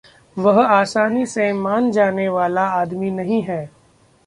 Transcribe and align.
वह 0.37 0.61
आसानी 0.65 1.25
से 1.25 1.51
मान 1.53 1.91
जाने 1.91 2.27
वाला 2.29 2.65
आदमी 2.65 3.11
नहीं 3.11 3.41
है। 3.41 3.69